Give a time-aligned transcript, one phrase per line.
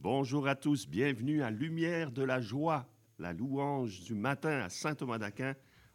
[0.00, 2.86] Bonjour à tous, bienvenue à Lumière de la joie,
[3.18, 5.54] la louange du matin à Saint Thomas d'Aquin,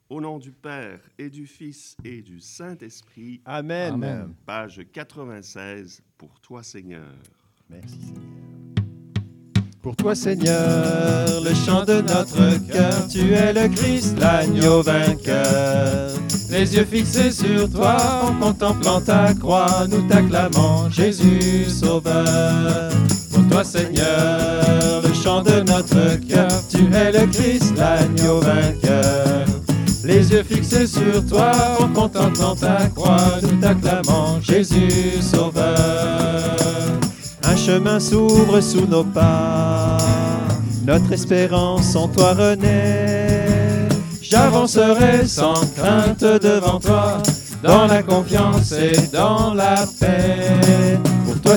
[0.09, 3.41] au nom du Père et du Fils et du Saint-Esprit.
[3.45, 3.93] Amen.
[3.93, 4.33] Amen.
[4.45, 7.13] Page 96, pour toi Seigneur.
[7.69, 8.23] Merci Seigneur.
[9.83, 16.11] Pour toi Seigneur, le chant de notre cœur, tu es le Christ, l'agneau vainqueur.
[16.49, 22.91] Les yeux fixés sur toi, en contemplant ta croix, nous t'acclamons, Jésus Sauveur.
[23.51, 29.45] Toi Seigneur, le chant de notre cœur, tu es le Christ, l'agneau vainqueur.
[30.05, 35.75] Les yeux fixés sur toi, en contemplant ta croix, nous t'acclamons, Jésus Sauveur.
[37.43, 39.97] Un chemin s'ouvre sous nos pas,
[40.87, 43.89] notre espérance en toi renaît.
[44.21, 47.21] J'avancerai sans crainte devant toi,
[47.61, 50.97] dans la confiance et dans la paix.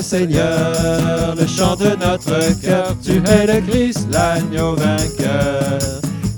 [0.01, 5.79] Seigneur, le chant de notre cœur, tu es le Christ, l'agneau vainqueur.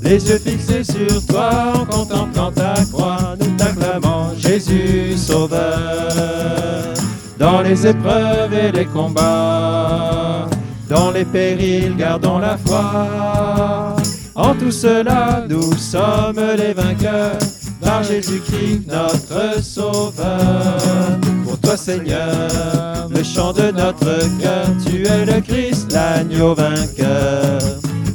[0.01, 6.93] Les yeux fixés sur toi, en contemplant ta croix, nous t'acclamons, Jésus Sauveur.
[7.39, 10.47] Dans les épreuves et les combats,
[10.89, 13.95] dans les périls, gardons la foi.
[14.35, 17.39] En tout cela, nous sommes les vainqueurs,
[17.81, 21.19] par Jésus-Christ, notre Sauveur.
[21.43, 22.86] Pour toi, Seigneur,
[23.17, 27.59] le chant de notre cœur, tu es le Christ, l'agneau vainqueur.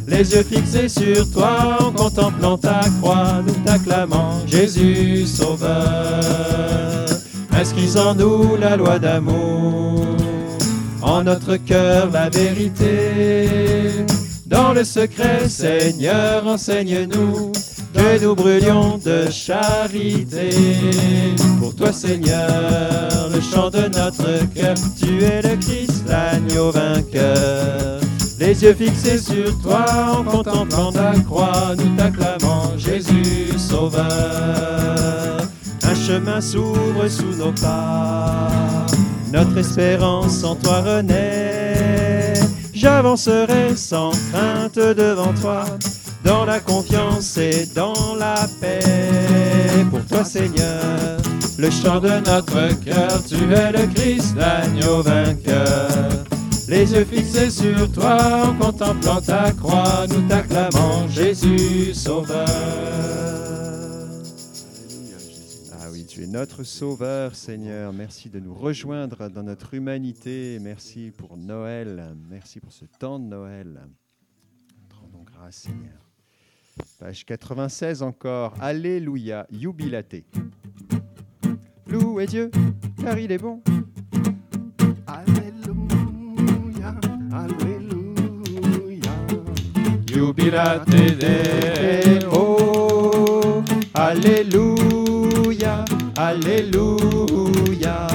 [0.07, 6.21] Les yeux fixés sur toi, en contemplant ta croix, nous t'acclamons, Jésus Sauveur.
[7.53, 10.05] Inscris en nous la loi d'amour,
[11.03, 13.49] en notre cœur la vérité.
[14.47, 17.51] Dans le secret, Seigneur, enseigne-nous
[18.03, 20.51] que nous brûlions de charité.
[21.61, 28.01] Pour toi, Seigneur, le chant de notre cœur, tu es le Christ, l'agneau vainqueur.
[28.39, 29.85] Les yeux fixés sur toi,
[30.19, 34.03] en contemplant ta croix, nous t'acclamons, Jésus Sauveur.
[35.85, 38.87] Un chemin s'ouvre sous nos pas,
[39.33, 42.35] notre espérance en toi renaît.
[42.75, 45.65] J'avancerai sans crainte devant toi,
[46.25, 48.81] dans la confiance et dans la paix.
[49.91, 51.19] Pour toi, Seigneur,
[51.59, 55.89] le chant de notre cœur, tu es le Christ, l'agneau vainqueur.
[56.69, 62.47] Les yeux fixés sur toi, en contemplant ta croix, nous t'acclamons, Jésus Sauveur.
[65.73, 67.93] Ah oui, tu es notre Sauveur, Seigneur.
[67.93, 70.59] Merci de nous rejoindre dans notre humanité.
[70.63, 72.15] Merci pour Noël.
[72.31, 73.81] Merci pour ce temps de Noël.
[75.51, 76.02] Seigneur.
[76.99, 78.55] Page 96 encore.
[78.61, 80.25] Alléluia, jubilate.
[81.87, 82.51] Louez Dieu,
[83.03, 83.61] car il est bon.
[85.07, 86.95] Alléluia,
[87.33, 89.13] Alléluia.
[90.07, 90.89] Jubilate
[91.19, 92.57] Deo.
[93.95, 95.85] Alléluia,
[96.17, 98.07] Alléluia.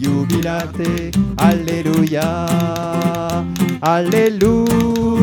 [0.00, 2.46] Jubilate, Alléluia.
[3.84, 5.21] Alléluia,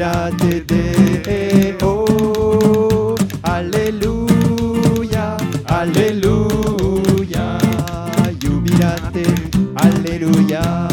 [0.00, 2.06] Jubilate Deo.
[3.42, 7.58] Alléluia, Alléluia.
[8.40, 9.26] Jubilate,
[9.76, 10.88] Alléluia.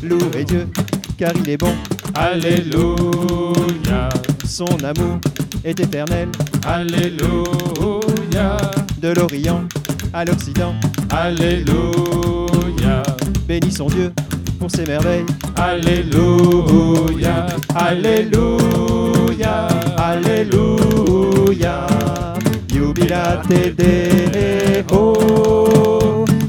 [0.00, 0.68] Louez Dieu,
[1.18, 1.74] car il est bon.
[2.14, 4.10] Alléluia,
[4.44, 5.18] Son amour
[5.64, 6.28] est éternel,
[6.64, 8.58] Alléluia,
[9.02, 9.64] de l'Orient
[10.12, 10.74] à l'Occident.
[11.10, 13.02] Alléluia,
[13.48, 14.12] Bénissons Dieu
[14.58, 15.26] pour ses merveilles.
[15.56, 21.86] Alléluia, Alléluia, Alléluia.
[22.68, 25.14] Jubilate Deo.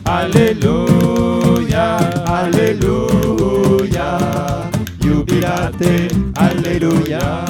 [0.06, 1.98] Alléluia,
[2.28, 4.18] Alléluia.
[5.02, 7.46] Jubilate, Alléluia.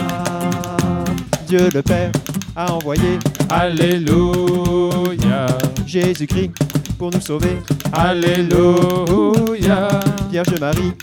[1.47, 2.11] Dieu le Père
[2.55, 3.19] a envoyé
[3.49, 5.47] Alléluia,
[5.85, 6.51] Jésus-Christ
[6.97, 7.57] pour nous sauver.
[7.93, 9.87] Alléluia,
[10.29, 10.93] Vierge Marie,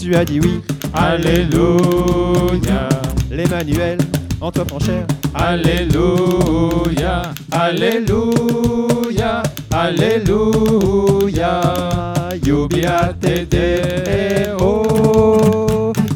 [0.00, 0.60] tu as dit oui.
[0.92, 2.88] Alléluia,
[3.30, 3.98] L'Emmanuel,
[4.40, 5.06] en toi prend chair.
[5.34, 9.42] Alléluia, Alléluia,
[9.72, 11.60] Alléluia,
[12.42, 14.82] Jubilate Deo.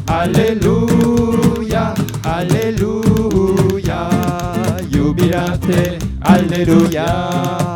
[0.07, 1.93] Alléluia,
[2.23, 4.09] Alléluia.
[4.91, 7.68] Jubilate, Alléluia.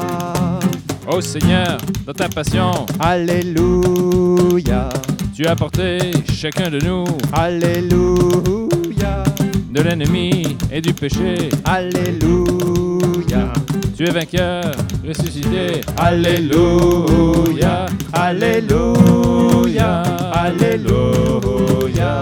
[1.08, 4.90] Ô Seigneur, dans ta passion, Alléluia,
[5.36, 5.98] tu as porté
[6.34, 7.04] chacun de nous.
[7.32, 9.24] Alléluia,
[9.72, 11.50] de l'ennemi et du péché.
[11.66, 13.52] Alléluia.
[13.96, 14.72] Tu es vainqueur,
[15.08, 15.82] ressuscité.
[15.98, 20.02] Alléluia, Alléluia,
[20.34, 22.20] Alléluia,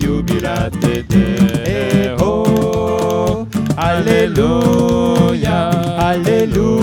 [0.00, 2.44] jubilate Deo.
[3.76, 6.79] Alléluia, Alléluia,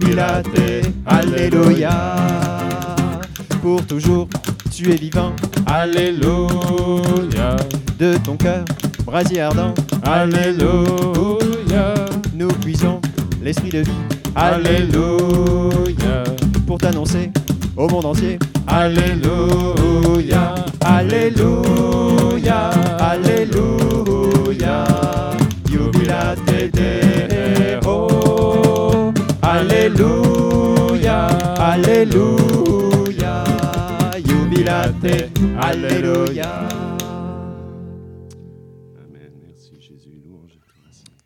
[0.00, 0.46] jubilate,
[1.06, 1.90] Alléluia.
[3.62, 4.28] Pour toujours,
[4.74, 5.32] tu es vivant,
[5.66, 7.56] Alléluia.
[7.98, 8.64] de ton cœur,
[9.06, 11.94] brasier ardent, Alléluia.
[12.34, 13.00] nous puisons
[13.42, 13.90] l'esprit de vie.
[14.34, 16.24] Alléluia.
[16.66, 17.30] pour t'annoncer
[17.76, 18.38] au monde entier.
[18.66, 20.54] Alléluia.
[20.80, 24.84] Alléluia, Alléluia,
[25.70, 26.53] jubilate
[32.04, 33.44] Alléluia,
[34.26, 36.68] jubilate, Alléluia.
[38.98, 39.32] Amen.
[39.40, 40.20] Merci Jésus.
[40.22, 40.84] Louange à toi.
[40.90, 41.18] Seigneur.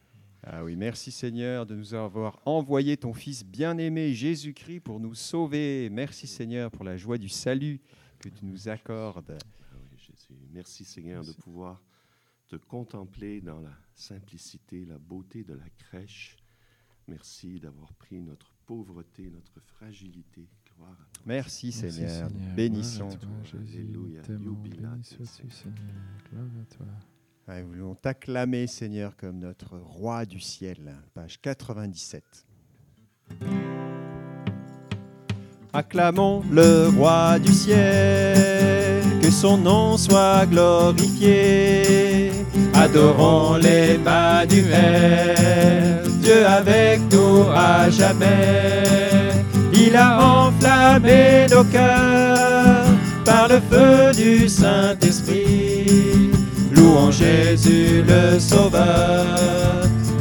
[0.45, 5.91] Ah oui, merci Seigneur de nous avoir envoyé ton Fils bien-aimé Jésus-Christ pour nous sauver.
[5.91, 7.81] Merci Seigneur pour la joie du salut
[8.21, 9.37] que tu nous accordes.
[9.37, 10.39] Ah oui, Jésus.
[10.53, 11.83] Merci Seigneur de pouvoir
[12.47, 16.37] te contempler dans la simplicité, la beauté de la crèche.
[17.09, 20.47] Merci d'avoir pris notre pauvreté, notre fragilité.
[20.76, 21.23] Gloire à toi.
[21.25, 22.55] Merci Merci, Seigneur, Seigneur.
[22.55, 23.09] bénissons.
[23.09, 23.79] Gloire à toi, Jésus.
[23.79, 24.20] Alléluia.
[24.23, 25.53] Tellement Jubilate, béni sois-tu, Seigneur.
[25.56, 25.79] Seigneur.
[26.31, 26.87] Gloire à toi.
[27.49, 30.94] Ouais, nous voulons t'acclamer, Seigneur, comme notre roi du ciel.
[31.15, 32.23] Page 97.
[35.73, 42.08] Acclamons le roi du ciel, que son nom soit glorifié.
[42.75, 45.37] Adorons l'Emmanuel,
[46.23, 49.23] Dieu avec nous à jamais.
[49.73, 52.87] Il a enflammé nos cœurs
[53.25, 56.31] par le feu du Saint-Esprit.
[56.73, 59.25] Louons Jésus le Sauveur,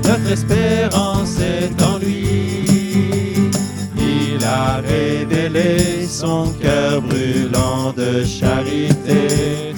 [0.04, 3.50] notre espérance est en lui.
[3.98, 9.74] Il a révélé son cœur brûlant de charité.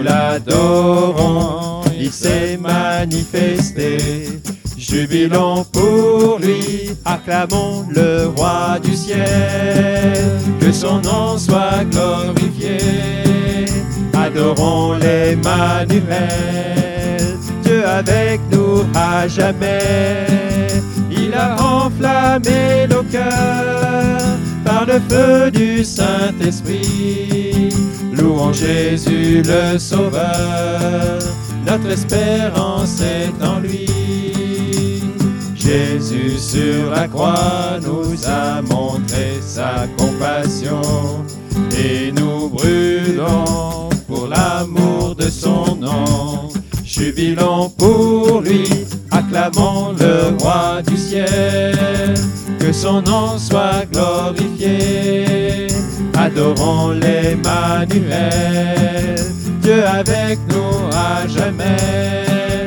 [0.00, 3.98] Nous l'adorons, il s'est manifesté.
[4.78, 10.38] Jubilons pour lui, acclamons le roi du ciel.
[10.58, 12.78] Que son nom soit glorifié.
[14.14, 15.98] Adorons l'Emmanuel,
[17.62, 20.26] Dieu avec nous à jamais.
[21.10, 27.68] Il a enflammé nos cœurs par le feu du Saint-Esprit.
[28.30, 31.18] Louons Jésus le Sauveur,
[31.66, 33.88] notre espérance est en lui.
[35.56, 40.80] Jésus sur la croix nous a montré sa compassion
[41.76, 46.50] et nous brûlons pour l'amour de son nom.
[46.84, 48.62] Jubilons pour lui,
[49.10, 52.14] acclamons le roi du ciel,
[52.60, 55.66] que son nom soit glorifié.
[56.22, 58.18] Adorons l'Emmanuel,
[59.62, 62.66] Dieu avec nous à jamais.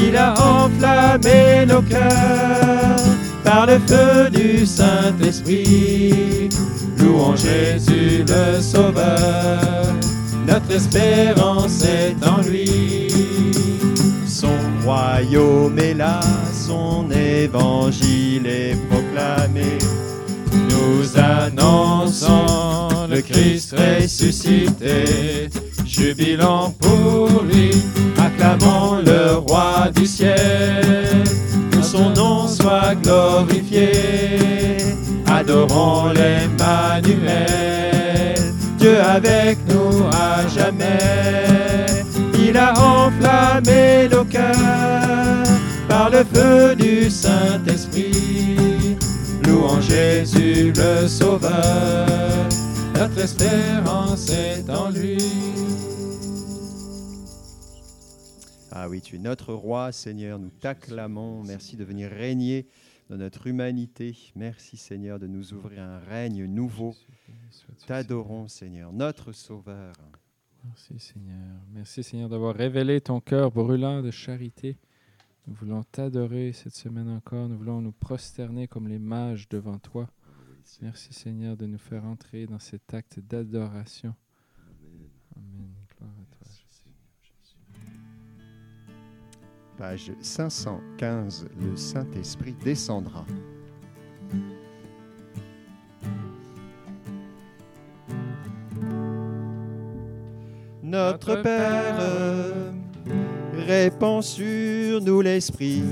[0.00, 3.02] Il a enflammé nos cœurs
[3.42, 6.48] par le feu du Saint-Esprit.
[6.96, 9.82] Louons Jésus le Sauveur,
[10.46, 13.08] notre espérance est en lui.
[14.28, 14.54] Son
[14.84, 16.20] royaume est là,
[16.52, 19.78] son évangile est proclamé.
[20.52, 25.50] Nous annonçons le Christ ressuscité,
[25.84, 27.70] jubilons pour lui,
[28.18, 31.22] acclamons le roi du ciel,
[31.70, 34.78] que son nom soit glorifié,
[35.26, 37.44] adorons l'Emmanuel,
[38.78, 41.86] Dieu avec nous à jamais.
[42.34, 45.46] Il a enflammé nos cœurs
[45.86, 48.96] par le feu du Saint-Esprit.
[49.46, 52.06] Louons Jésus le Sauveur,
[53.02, 55.18] notre espérance est en lui.
[58.70, 61.42] Ah oui, tu es notre roi, Seigneur, nous t'acclamons.
[61.42, 62.68] Merci de venir régner
[63.10, 64.16] dans notre humanité.
[64.36, 66.94] Merci, Seigneur, de nous ouvrir un règne nouveau.
[67.88, 69.94] T'adorons, Seigneur, notre Sauveur.
[70.64, 71.56] Merci Seigneur.
[71.74, 74.78] Merci Seigneur d'avoir révélé ton cœur brûlant de charité.
[75.48, 77.48] Nous voulons t'adorer cette semaine encore.
[77.48, 80.06] Nous voulons nous prosterner comme les mages devant toi.
[80.80, 84.14] Merci Seigneur de nous faire entrer dans cet acte d'adoration.
[84.58, 85.08] Amen.
[85.36, 85.74] Amen.
[85.96, 86.46] Gloire à toi.
[86.46, 87.56] Merci, Seigneur Jésus.
[89.76, 93.26] Page 515, le Saint-Esprit descendra.
[100.82, 102.72] Notre Père,
[103.66, 105.82] répand sur nous l'Esprit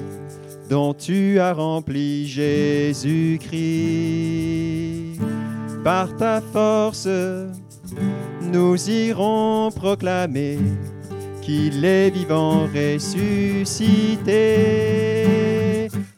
[0.71, 3.51] dont tu as rempli Jésus-Christ.
[5.83, 7.09] Par ta force,
[8.41, 10.59] nous irons proclamer
[11.43, 14.29] qu'il est vivant ressuscité.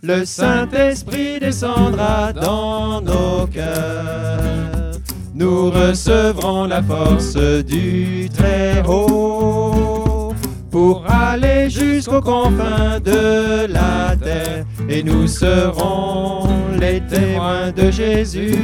[0.03, 4.93] Le Saint-Esprit descendra dans nos cœurs.
[5.35, 10.35] Nous recevrons la force du Très-Haut
[10.71, 16.49] pour aller jusqu'aux confins de la terre et nous serons
[16.79, 18.59] les témoins de Jésus.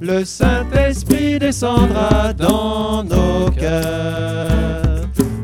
[0.00, 4.48] Le Saint-Esprit descendra dans nos cœurs.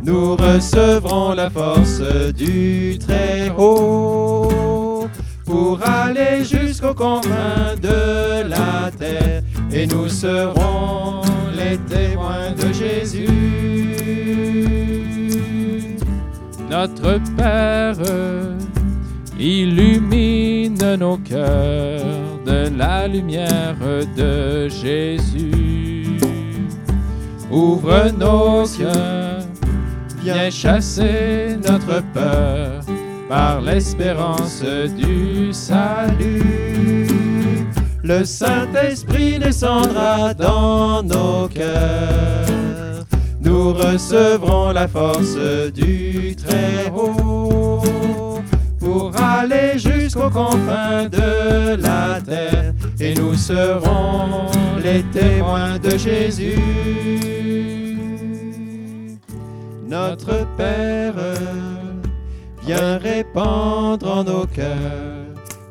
[0.02, 2.00] Nous recevrons la force
[2.34, 5.08] du Très-Haut
[5.44, 9.42] pour aller jusqu'aux confins de la terre
[9.72, 11.22] et nous serons
[11.56, 13.28] les témoins de Jésus.
[16.70, 17.96] Notre Père,
[19.38, 22.02] illumine nos cœurs
[22.44, 23.76] de la lumière
[24.16, 26.18] de Jésus.
[27.50, 29.38] Ouvre nos yeux,
[30.22, 32.82] viens chasser notre peur
[33.28, 34.62] par l'espérance
[34.96, 37.25] du salut.
[38.06, 43.04] Le Saint-Esprit descendra dans nos cœurs.
[43.40, 45.36] Nous recevrons la force
[45.74, 47.82] du Très-Haut
[48.78, 54.52] pour aller jusqu'aux confins de la terre et nous serons
[54.84, 56.60] les témoins de Jésus.
[59.88, 61.14] Notre Père,
[62.64, 65.15] viens répandre en nos cœurs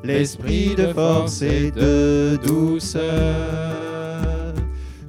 [0.05, 3.03] l'esprit de force et de douceur.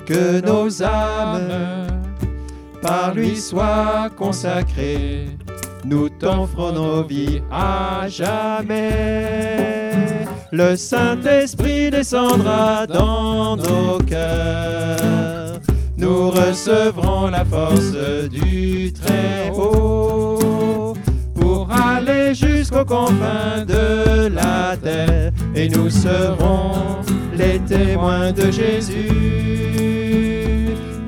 [0.07, 1.87] Que nos âmes
[2.81, 5.27] par lui soient consacrées.
[5.85, 9.91] Nous t'offrons nos vies à jamais.
[10.53, 15.61] Le Saint-Esprit descendra dans nos cœurs.
[15.97, 17.93] Nous recevrons la force
[18.31, 20.95] du Très-Haut
[21.87, 27.03] aller jusqu'aux confins de la terre et nous serons
[27.37, 29.11] les témoins de Jésus.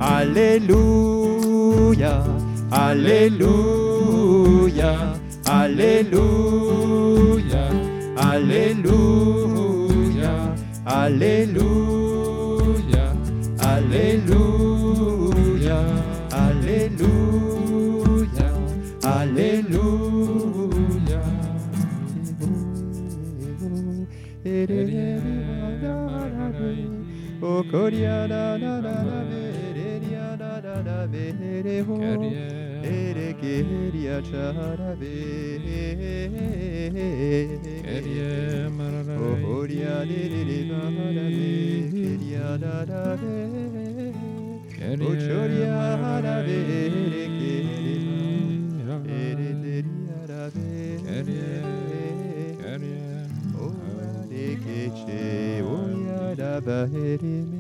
[0.00, 1.34] Alléluia,
[2.70, 3.74] Alléluia,
[5.46, 6.14] Alléluia,
[8.16, 8.94] Alléluia,
[10.86, 11.94] Alléluia,
[13.60, 14.28] Alléluia,
[27.58, 29.42] Oh, koria da da da da ve
[29.76, 31.24] re ria da da da ve
[31.64, 31.96] re ho
[32.84, 35.16] ere keria cha da ve
[37.82, 41.50] keria marara ho koria de de de da da ve
[41.96, 43.36] keria da da ve
[44.78, 45.82] keria choria
[46.22, 48.96] da ve ere keria
[49.26, 50.72] ere de ria da ve
[51.10, 51.52] keria
[52.62, 53.26] keria
[53.58, 53.72] o
[54.30, 55.24] de ke che
[55.74, 55.97] o
[56.60, 57.57] the head in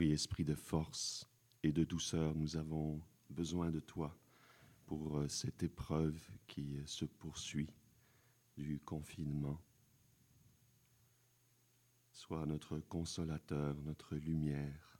[0.00, 1.28] Oui, esprit de force
[1.62, 4.18] et de douceur, nous avons besoin de toi
[4.86, 7.68] pour euh, cette épreuve qui euh, se poursuit
[8.56, 9.60] du confinement.
[12.12, 14.98] Sois notre consolateur, notre lumière,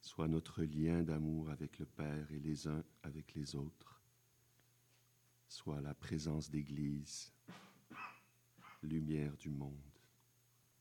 [0.00, 4.02] sois notre lien d'amour avec le Père et les uns avec les autres.
[5.46, 7.32] Sois la présence d'Église,
[8.82, 10.00] lumière du monde,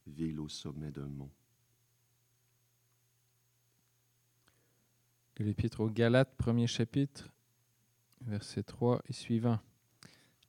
[0.08, 1.30] ville au sommet d'un mont.
[5.42, 7.34] L'Épître aux Galates, premier chapitre,
[8.22, 9.58] verset 3 et suivant.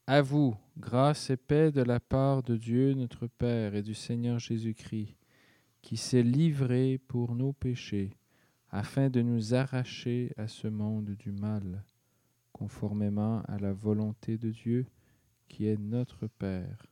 [0.06, 4.38] À vous, grâce et paix de la part de Dieu notre Père et du Seigneur
[4.38, 5.16] Jésus-Christ,
[5.80, 8.10] qui s'est livré pour nos péchés,
[8.68, 11.82] afin de nous arracher à ce monde du mal,
[12.52, 14.84] conformément à la volonté de Dieu,
[15.48, 16.86] qui est notre Père.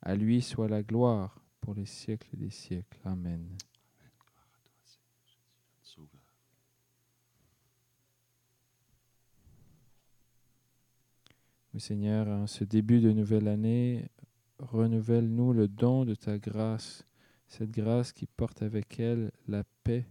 [0.00, 2.98] À lui soit la gloire pour les siècles des siècles.
[3.04, 3.46] Amen.
[11.78, 14.10] Seigneur, en ce début de nouvelle année,
[14.58, 17.04] renouvelle-nous le don de ta grâce,
[17.46, 20.06] cette grâce qui porte avec elle la paix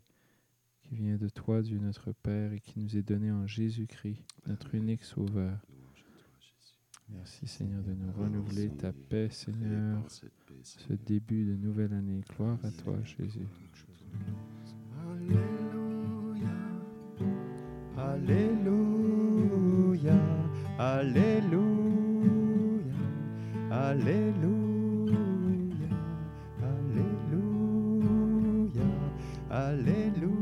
[0.87, 4.73] qui vient de toi, Dieu notre Père, et qui nous est donnée en Jésus-Christ, notre
[4.73, 5.59] unique Sauveur.
[7.09, 10.03] Merci Seigneur de nous renouveler ta paix, Seigneur,
[10.63, 12.21] ce début de nouvelle année.
[12.35, 13.47] Gloire à toi, Jésus.
[17.97, 18.76] Alléluia,
[20.79, 21.63] Alléluia,
[23.71, 25.17] Alléluia,
[26.61, 28.21] Alléluia,
[29.49, 30.37] Alléluia.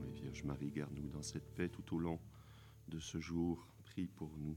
[0.00, 2.18] Oui, Vierge Marie, garde-nous dans cette paix tout au long
[2.88, 3.68] de ce jour.
[3.84, 4.56] Prie pour nous.